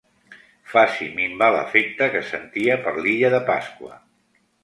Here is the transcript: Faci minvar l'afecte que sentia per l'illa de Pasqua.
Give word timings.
Faci 0.69 1.09
minvar 1.17 1.49
l'afecte 1.57 2.07
que 2.15 2.23
sentia 2.29 2.79
per 2.87 2.93
l'illa 3.03 3.31
de 3.37 3.45
Pasqua. 3.53 4.01